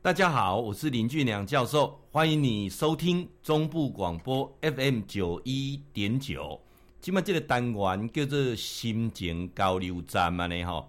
[0.00, 6.58] 大家好，我是林俊良教授，欢迎你收听中部广播 FM 九一点九。
[7.00, 10.88] 今麦这个单元叫做心情交流站嘛呢哈。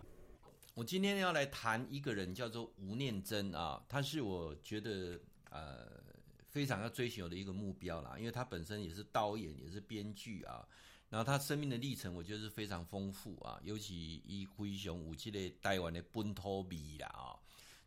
[0.76, 5.20] 我今天要来谈一个人，叫做吴念真啊，他是我觉得
[5.50, 5.88] 呃
[6.48, 10.64] 非常要追求的一个目标啦，因为他本身也是导演，也是编剧啊，
[11.10, 17.34] 然后他生命的历程，我觉得是非常丰富啊，尤其以灰熊武器的台湾的本土味啦啊。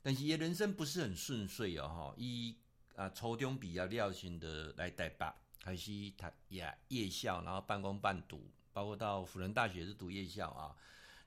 [0.03, 2.15] 但是也人生不是很顺遂哦，哈！
[2.17, 2.57] 一
[2.97, 10.75] 啊，初中毕业了后的来台北，开始读夜夜校，然后半工半读，包括到辅仁大学是读夜校啊。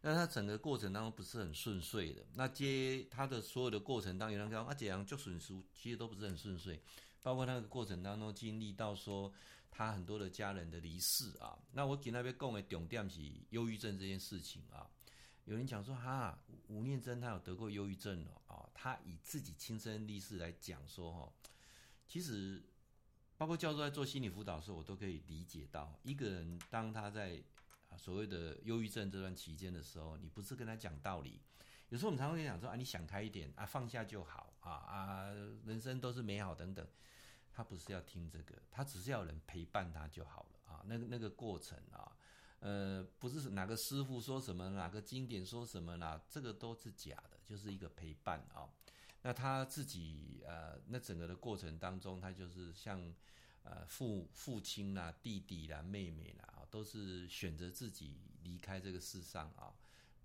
[0.01, 2.21] 那他整个过程当中不是很顺遂的。
[2.33, 6.79] 那接他的所有的过程当中，有人讲啊，这样就损失，其实都不是很顺遂。
[7.23, 9.33] 包括那个过程当中经历到说
[9.71, 11.57] 他很多的家人的离世啊。
[11.71, 14.85] 那我给那边讲的重点是忧郁症这件事情啊。
[15.45, 16.37] 有人讲说哈，
[16.69, 21.31] 吴念真他有得过忧郁症哦，啊，他以自己亲身历史来讲说哈，
[22.07, 22.63] 其实
[23.37, 27.43] 包括教授在做心理辅导的时候，我都可以理解到，一个人当他在
[27.95, 31.39] 所谓的忧郁症这段期间的时候，你不是跟他讲道理，
[31.89, 35.27] 有时候我们常常跟他讲说啊，你想开一点啊，放下就好啊啊，
[35.63, 36.87] 人生都是美好等等，
[37.51, 42.17] 他不是要听这个，他只是要有人陪伴他就好了啊，那个那个过程啊。
[42.65, 48.65] 呃，不是哪个师傅说什么，哪个经典说什么啦，这个都是假的，就是一个陪伴啊、
[49.21, 53.13] 那他自己呃，那整个的过程当中，他就是像
[53.61, 59.71] 呃父父亲啦、弟弟啦、妹妹啦，都是选择自己离开这个世上啊，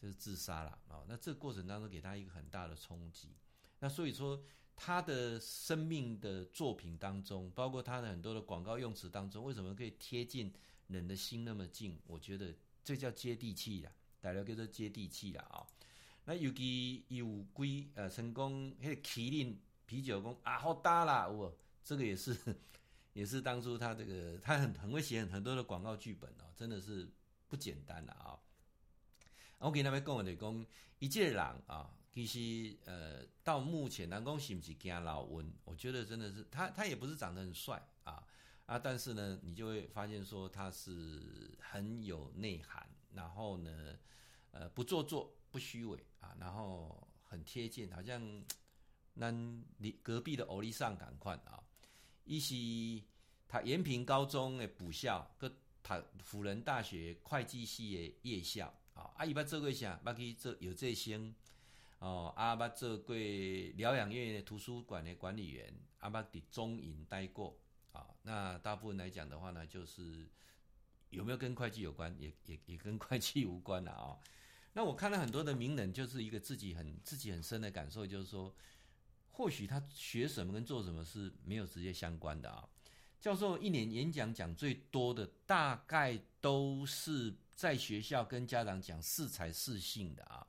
[0.00, 1.04] 就是自杀了啊。
[1.06, 3.36] 那这个过程当中给他一个很大的冲击。
[3.80, 4.42] 那所以说，
[4.74, 10.50] 他的生命的作品当中，包括他的很多的广告用词当中，为什么可以贴近？
[10.90, 15.66] 人的心那么近，我觉得这叫接地气啦，大家叫做接地气啦啊。
[16.24, 22.36] 那尤其有归呃成功，那个麒麟啤酒公啊好大啦，我这个也是
[23.14, 27.10] 也是当初他这个他很很会写很多的广告剧本哦，真的是
[27.48, 28.38] 不简单了啊。
[29.58, 30.66] 我给那边跟我的讲，
[30.98, 35.52] 一介人啊，其实呃到目前南宫是不是惊老温？
[35.64, 38.24] 我觉得真的是他他也不是长得很帅啊。
[38.70, 43.98] 啊，但是呢，你就会发现说他是很有内涵，然后呢，
[44.52, 48.44] 呃，不做作，不虚伪啊，然后很贴近，好像
[49.14, 49.32] 那
[49.78, 51.60] 你隔壁的欧丽尚赶快啊，
[52.22, 52.54] 一是
[53.48, 55.52] 他延平高中的补校，跟
[55.82, 60.00] 他辅仁大学会计系的夜校啊，啊，伊捌做过啥？
[60.04, 61.20] 捌去做有这些
[61.98, 63.16] 哦，啊，捌做过
[63.74, 67.58] 疗养院的图书馆的管理员，啊，捌伫中银待过。
[67.92, 70.28] 啊，那大部分来讲的话呢，就是
[71.10, 74.18] 有没有跟会计有关，也也也跟会计无关了啊。
[74.72, 78.54] 那我看到很多的名人，就是一个自己很自己很深的感受，就是说，
[79.28, 82.68] 或许他学什么跟做什么是没有直接相关的啊。
[83.20, 90.46] 教授一年演讲讲最多的，大概都是在学校跟家长讲适才适性的啊。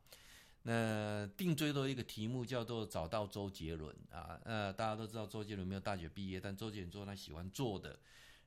[0.63, 7.97] 那定最多一个题目叫做找到周杰伦啊，呃，大家都知道周杰伦没有大学毕业，但周杰伦做他喜欢做的，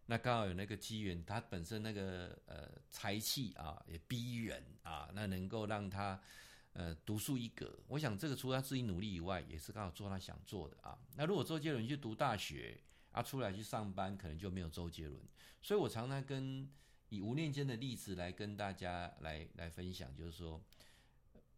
[0.06, 6.20] 那刚好有那个机缘，他本身那个呃才气啊也逼人啊，那能够让他
[6.74, 7.76] 呃独树一格。
[7.88, 10.96] 我想这个除了他自己努力以外，也是刚好做他想做的啊。
[11.16, 12.78] 那如果周杰伦去读大学
[13.10, 15.20] 啊，出来去上班，可能就没有周杰伦。
[15.60, 16.70] 所以我常常跟
[17.08, 20.62] 以吴念真的例子来跟大家来来分享，就是说。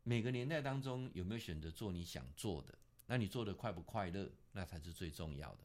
[0.09, 2.73] 每个年代当中有没有选择做你想做的？
[3.09, 4.31] 那你做的快不快乐？
[4.53, 5.65] 那才是最重要的。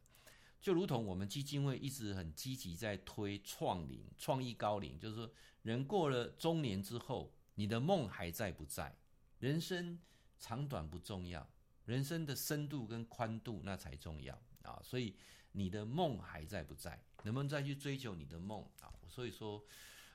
[0.59, 5.31] 就如同我们基金会一直很积极在推创龄、创意高龄，就是说，
[5.61, 8.95] 人过了中年之后，你的梦还在不在？
[9.37, 9.99] 人生
[10.39, 11.47] 长短不重要，
[11.85, 14.81] 人生的深度跟宽度那才重要啊！
[14.83, 15.15] 所以
[15.51, 16.99] 你的梦还在不在？
[17.21, 18.91] 能不能再去追求你的梦啊？
[19.07, 19.63] 所以说。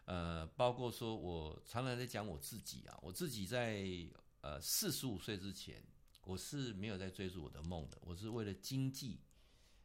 [0.06, 3.84] 呃，包括说，我常常在讲我自己啊，我自己在
[4.40, 5.82] 呃四十五岁之前，
[6.22, 9.20] 我是没有在追逐我的梦的，我是为了经济，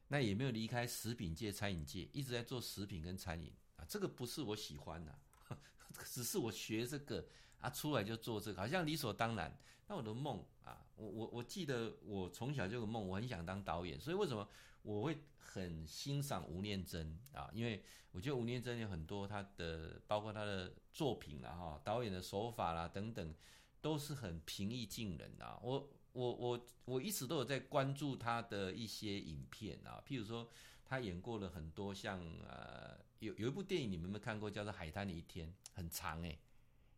[0.07, 5.19] 那也没有离开食品界、餐饮界，一直在做食品跟餐饮啊，这个不是我喜欢的，
[6.06, 7.28] 只是我学这个
[7.62, 9.56] 啊，出来就做这个，好像理所当然。
[9.88, 14.48] 那我的梦啊，我我我记得我从小就有梦，我很想当导演，所以为什么？
[14.84, 23.36] 我会很欣赏吴念真啊，因为我觉得吴念真有很多他的，包括他的作品啊，哈，导演的手法啦等等，
[23.80, 25.60] 都是很平易近人啊。
[25.62, 30.50] 我我我我一直都有在关注他的一些影片啊，譬如说
[30.84, 36.40] 他演过了很多像呃，有有一部电影你们有没有看过，叫做《海滩的一天》，很长诶、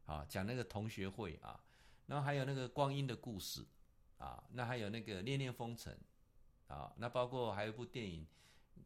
[0.05, 1.59] 啊，讲那个同学会啊，
[2.07, 3.65] 然后还有那个光阴的故事
[4.17, 5.97] 啊，那还有那个恋恋风尘。
[6.67, 6.93] 啊。
[6.97, 8.25] 那包括还有一部电影，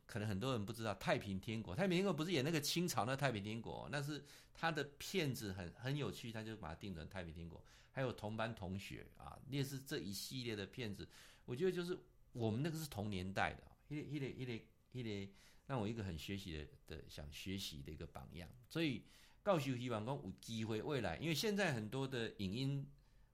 [0.05, 1.73] 可能很多人不知道《太平天国》。
[1.79, 4.23] 《太平天国》不是演那个清朝那《太平天国》，那是
[4.53, 7.59] 他的片子很很有趣，他就把它定成《太平天国》。
[7.91, 11.07] 还有同班同学啊，类似这一系列的片子，
[11.45, 11.97] 我觉得就是
[12.31, 15.31] 我们那个是同年代的，一一个一个一个
[15.65, 18.47] 让我一个很学习的的想学习的一个榜样。
[18.69, 19.03] 所以，
[19.47, 22.85] 告诉希望说有机会未来，因为现在很多的影音。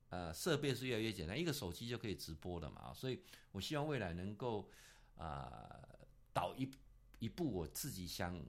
[0.10, 3.20] 呃，设备是越来越简单，一个手机就可以直播了嘛，所以
[3.52, 4.70] 我希望未来能够
[5.18, 5.76] 啊、
[6.32, 6.70] 导一
[7.18, 8.40] 一部我自己想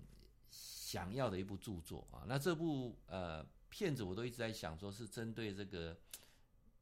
[0.50, 2.26] 想要的一部著作啊。
[2.28, 5.99] 那这部呃片子我都一直在想，说是针对这个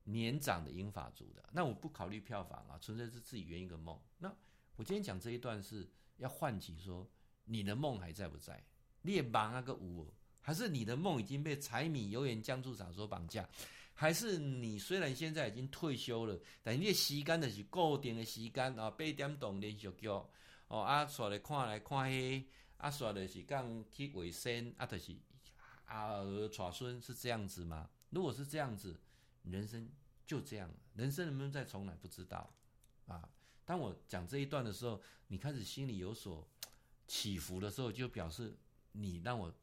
[0.03, 1.49] 年长的英法族的。
[1.53, 3.97] 那我不考虑票房啊，纯粹是自己圆一个梦。
[4.19, 4.35] 那
[4.75, 7.09] 我今天讲这一段是要唤起说，
[7.45, 8.61] 你的梦还在不在？
[9.03, 10.13] 你也忙那个舞，
[10.43, 13.49] 还是你的梦已经被柴米油盐酱醋茶所绑架？
[13.95, 22.45] 还是你虽然现在已经退休了，但你的时间的是固定的时间啊，八点钟连续剧哦啊，刷来看来看去，
[22.79, 25.15] 啊刷的是讲去卫生啊，就是
[25.85, 27.89] 啊儿带孙是这样子吗？
[28.11, 28.99] 如果是这样子，
[29.45, 29.89] 人生
[30.27, 32.53] 就这样，人生能不能再重来不知道
[33.07, 33.29] 啊。
[33.65, 36.45] 当我讲这一段的时候，你开始心里有所
[37.07, 38.57] 起伏的时候，就表示
[38.91, 39.55] 你让我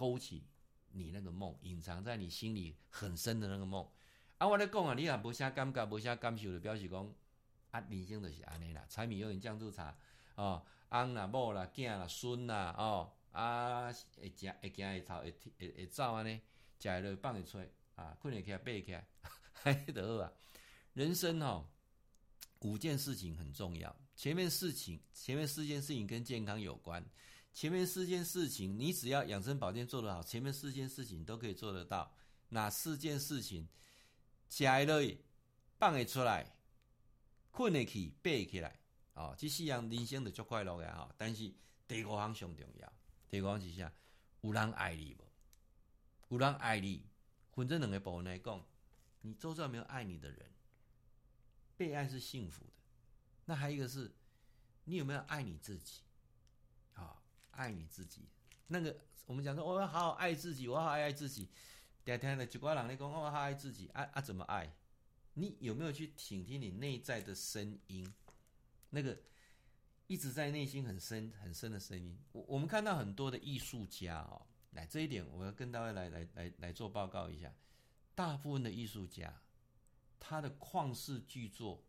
[0.00, 0.46] 勾起。
[0.92, 3.88] 你那个梦隐藏在你心里很深的那个梦，
[4.38, 7.14] 啊，我来讲啊，你也无啥感觉，无啥感受的表示讲，
[7.70, 9.96] 啊，人生就是安尼啦，柴米油盐酱醋茶，
[10.34, 16.40] 哦，翁啦、某啦、囝啦、孙啦，哦，啊，会行会行会走会会会走安尼，
[16.80, 17.58] 食会落放会出，
[17.94, 19.06] 啊，困会起来爬起来，
[19.54, 20.32] 还得好啊。
[20.94, 21.68] 人生哦，
[22.62, 27.08] 五件事情很重要，前面事情，前面四件事情跟健康有关。
[27.52, 32.14] 前面四件事情，你只要养生保健做得好，前面四件事情都可以做得到。
[32.50, 33.68] 哪四件事情？
[34.48, 35.00] 起来了，
[35.78, 36.56] 放会出来，
[37.50, 38.80] 困得起，背起来。
[39.14, 41.12] 哦，这四样人生就足快乐的哈。
[41.18, 41.52] 但是
[41.86, 42.92] 第五项上重要，
[43.28, 43.92] 第五项是啥？
[44.40, 45.24] 有人爱你不？
[46.28, 47.04] 有人爱你，
[47.52, 48.64] 分这两个部分来讲，
[49.20, 50.50] 你周遭没有爱你的人，
[51.76, 52.82] 被爱是幸福的。
[53.44, 54.10] 那还有一个是，
[54.84, 56.00] 你有没有爱你自己？
[57.60, 58.22] 爱你自己，
[58.68, 61.46] 那个我们讲说，我要好好爱自己，我要好好爱自己。
[62.02, 64.74] 第二天的就怪人来讲，我要好好爱自己，爱啊怎么爱？
[65.34, 68.10] 你有没有去倾听你内在的声音？
[68.88, 69.20] 那个
[70.06, 72.18] 一直在内心很深很深的声音。
[72.32, 77.54] 我我们看到很多的艺术家哦，来这一点我要跟大家来来来来做报告一下。
[78.14, 79.38] 大部分的艺术家，
[80.18, 81.84] 他的旷世巨作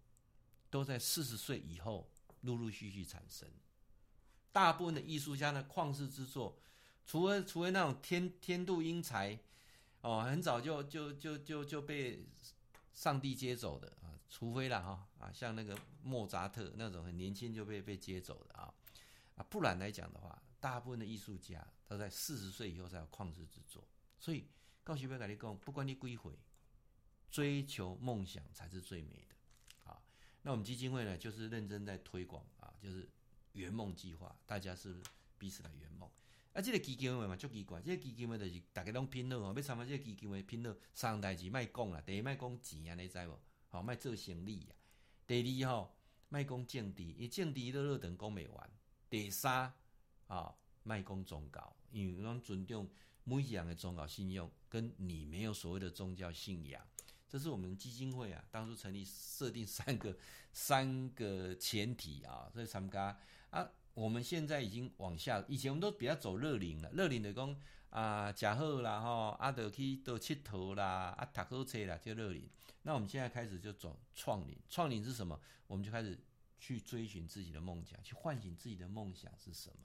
[0.70, 3.50] 都在四十岁以后陆陆续续产生。
[4.52, 6.58] 大部分的艺术家的旷世之作，
[7.06, 9.40] 除了除了那种天天妒英才，
[10.02, 12.26] 哦，很早就就就就就被
[12.94, 18.74] 上帝接走的啊，除非了哈啊，像那个莫扎特那种很年轻就被被接走的啊
[19.36, 23.88] 啊，不然来讲的话，大部分的艺术家都在四十岁以后才有旷世之作。
[24.20, 24.46] 所以，
[24.84, 26.38] 告诉大家讲，不管你归回，
[27.30, 30.02] 追求梦想才是最美的啊。
[30.42, 33.08] 那我们基金会呢，就是认真在推广啊，就是。
[33.54, 35.02] 圆梦计划，大家是
[35.38, 36.10] 彼此来圆梦？
[36.54, 43.40] 啊，这个基金会嘛，足奇怪，这个基金会就是大家拢拼了哦，要参加这个基金会拼了，三代志卖讲啦，第一卖讲钱啊，你知无？
[43.70, 44.76] 好，卖做生意呀。
[45.26, 45.96] 第二吼，
[46.28, 48.70] 卖讲政治，伊政治乐乐等讲未完。
[49.10, 49.74] 第三
[50.28, 52.90] 啊，卖讲宗教，因为我们尊重
[53.24, 56.86] 每一样的宗教信仰，跟你没有所谓的宗教信仰，
[57.32, 60.18] 这是我们基金会啊，当初成立设定三个
[60.52, 63.18] 三个前提啊，所以参加。
[63.52, 67.56] 啊，我们现在已经往下，以前我们都比较走乐龄了，乐龄的讲
[67.90, 72.50] 啊，食好啦吼，啊，得去到佚佗啦，啊，读好册啦，就乐龄。
[72.82, 75.40] 那我们现在开始就走创龄，创领是什么？
[75.68, 76.20] 我们就开始
[76.60, 79.78] 去追寻自己的梦想，去唤醒自己的梦想是什么？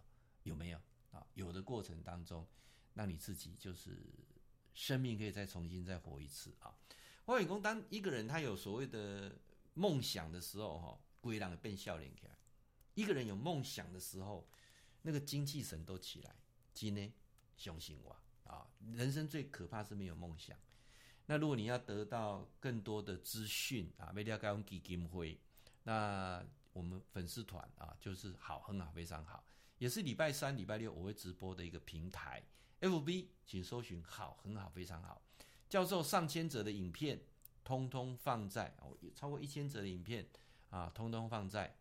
[0.43, 0.81] 有没有
[1.13, 1.25] 啊？
[1.35, 2.45] 有的过程当中，
[2.95, 3.97] 让你自己就是
[4.75, 6.75] 生命可以再重新再活一次啊。
[7.27, 9.37] 我跟你讲，当一个人他有所谓的
[9.75, 12.39] 梦想的时候，哈，规人会变笑脸起来。
[12.95, 14.49] 一个人有梦想的时候，
[15.03, 16.37] 那个精气神都起来。
[16.73, 17.13] 今天
[17.57, 18.65] 相信我啊，
[18.95, 20.57] 人生最可怕是没有梦想。
[21.27, 25.37] 那如果你要得到更多的资讯啊，为了用基金会，
[25.83, 29.45] 那我们粉丝团啊，就是好，很好，非常好，
[29.79, 32.41] 也是礼拜三、礼拜六我会直播的一个平台。
[32.81, 35.21] FB 请搜寻好，很好，非常好。
[35.69, 37.21] 教授上千则的影片，
[37.65, 40.27] 通通放在哦，超过一千则的影片
[40.71, 41.77] 啊，通通放在。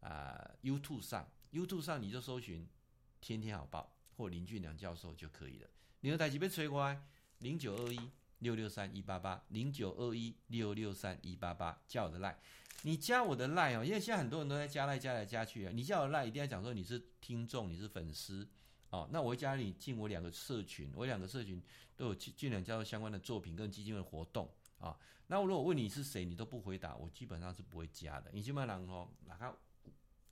[0.00, 2.68] 啊、YouTube 上，YouTube 上你就搜寻
[3.20, 5.68] “天天好报”或林俊良教授就可以了。
[6.02, 7.02] 你的台机被吹过来，
[7.38, 7.98] 零九二一
[8.38, 12.38] 六六三一八八零九二一六六三一八八加我的赖，
[12.82, 18.48] 你加我的赖哦，因为现在很多人都在加赖加来加去啊，你加我的赖一定要讲说你是听众，你是粉丝
[18.90, 21.62] 哦，那我会加你进我两个社群，我两个社群
[21.96, 24.98] 都有尽量加入相关的作品跟基金的活动啊。
[25.26, 28.30] 那我如果问你是谁，你都不回答，我基本上是不会加的。
[28.32, 29.58] 你基本上哦，哪个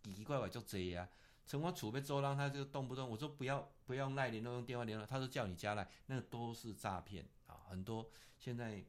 [0.05, 1.07] 奇奇怪怪就这样。
[1.47, 7.61] 成功储备周让他就动不动我说不要不要赖联络用电话联络，他说叫你加赖，那都是诈骗啊！
[7.69, 8.83] 很多现在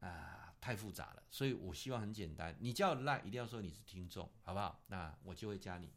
[0.00, 4.80] 啊太复杂了，所以我希望很简单，你叫赖一定要说你是听众，好不好？
[4.86, 5.92] 那我就会加你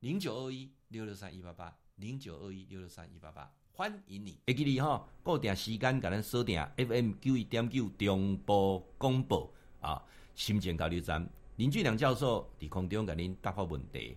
[0.00, 4.38] 零九二一六六三一八八零九二一六六三一八八，欢迎你。
[4.46, 9.48] 会记你哈，固定时间给咱锁定 FM 九一点九中波广播
[9.80, 10.02] 啊，
[10.34, 14.16] 心情交流站林俊良教授在空中给您答复问题。